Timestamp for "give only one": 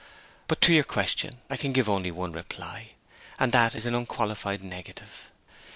1.73-2.31